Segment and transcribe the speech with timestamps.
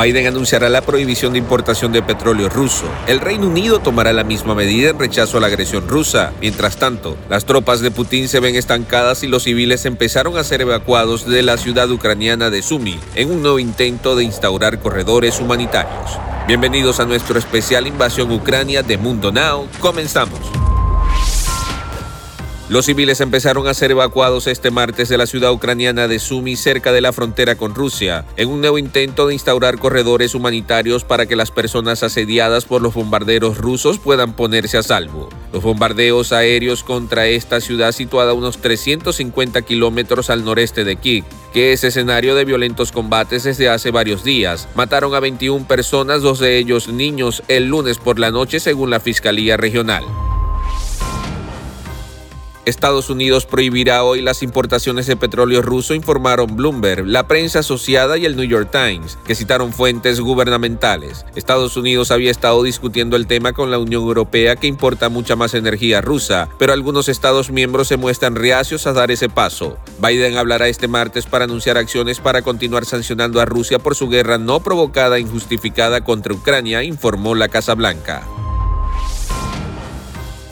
[0.00, 2.86] Biden anunciará la prohibición de importación de petróleo ruso.
[3.06, 6.32] El Reino Unido tomará la misma medida en rechazo a la agresión rusa.
[6.40, 10.62] Mientras tanto, las tropas de Putin se ven estancadas y los civiles empezaron a ser
[10.62, 16.18] evacuados de la ciudad ucraniana de Sumy en un nuevo intento de instaurar corredores humanitarios.
[16.46, 19.68] Bienvenidos a nuestro especial Invasión Ucrania de Mundo Now.
[19.80, 20.59] Comenzamos.
[22.70, 26.92] Los civiles empezaron a ser evacuados este martes de la ciudad ucraniana de Sumy, cerca
[26.92, 31.34] de la frontera con Rusia, en un nuevo intento de instaurar corredores humanitarios para que
[31.34, 35.28] las personas asediadas por los bombarderos rusos puedan ponerse a salvo.
[35.52, 41.24] Los bombardeos aéreos contra esta ciudad situada a unos 350 kilómetros al noreste de Kiev,
[41.52, 46.38] que es escenario de violentos combates desde hace varios días, mataron a 21 personas, dos
[46.38, 50.04] de ellos niños, el lunes por la noche según la Fiscalía Regional.
[52.66, 58.26] Estados Unidos prohibirá hoy las importaciones de petróleo ruso, informaron Bloomberg, la prensa asociada y
[58.26, 61.24] el New York Times, que citaron fuentes gubernamentales.
[61.34, 65.54] Estados Unidos había estado discutiendo el tema con la Unión Europea, que importa mucha más
[65.54, 69.78] energía rusa, pero algunos Estados miembros se muestran reacios a dar ese paso.
[70.00, 74.38] Biden hablará este martes para anunciar acciones para continuar sancionando a Rusia por su guerra
[74.38, 78.22] no provocada e injustificada contra Ucrania, informó la Casa Blanca.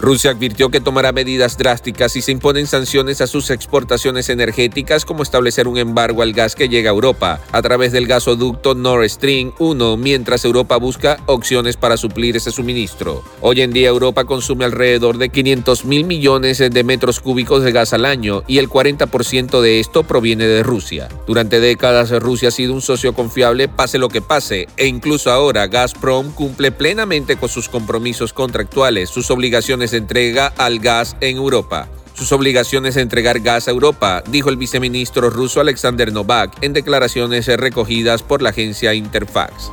[0.00, 5.24] Rusia advirtió que tomará medidas drásticas si se imponen sanciones a sus exportaciones energéticas como
[5.24, 9.52] establecer un embargo al gas que llega a Europa a través del gasoducto Nord Stream
[9.58, 13.24] 1 mientras Europa busca opciones para suplir ese suministro.
[13.40, 17.92] Hoy en día Europa consume alrededor de 500 mil millones de metros cúbicos de gas
[17.92, 21.08] al año y el 40% de esto proviene de Rusia.
[21.26, 25.66] Durante décadas Rusia ha sido un socio confiable pase lo que pase e incluso ahora
[25.66, 31.88] Gazprom cumple plenamente con sus compromisos contractuales, sus obligaciones entrega al gas en Europa.
[32.14, 37.46] Sus obligaciones de entregar gas a Europa, dijo el viceministro ruso Alexander Novak en declaraciones
[37.46, 39.70] recogidas por la agencia Interfax.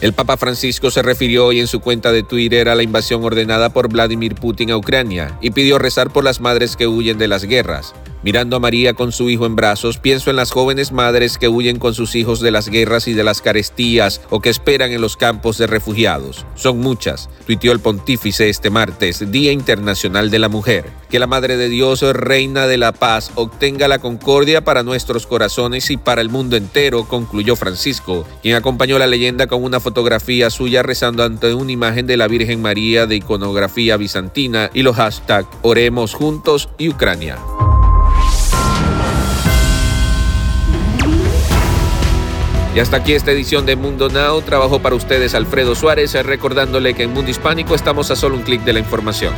[0.00, 3.68] El Papa Francisco se refirió hoy en su cuenta de Twitter a la invasión ordenada
[3.68, 7.44] por Vladimir Putin a Ucrania y pidió rezar por las madres que huyen de las
[7.44, 7.92] guerras.
[8.22, 11.78] Mirando a María con su hijo en brazos, pienso en las jóvenes madres que huyen
[11.78, 15.16] con sus hijos de las guerras y de las carestías o que esperan en los
[15.16, 16.44] campos de refugiados.
[16.54, 20.84] Son muchas, tuiteó el pontífice este martes, Día Internacional de la Mujer.
[21.08, 25.90] Que la Madre de Dios, Reina de la Paz, obtenga la concordia para nuestros corazones
[25.90, 30.82] y para el mundo entero, concluyó Francisco, quien acompañó la leyenda con una fotografía suya
[30.82, 36.12] rezando ante una imagen de la Virgen María de iconografía bizantina y los hashtags Oremos
[36.12, 37.38] Juntos y Ucrania.
[42.74, 44.42] Y hasta aquí esta edición de Mundo Now.
[44.42, 48.62] Trabajo para ustedes Alfredo Suárez, recordándole que en Mundo Hispánico estamos a solo un clic
[48.62, 49.34] de la información.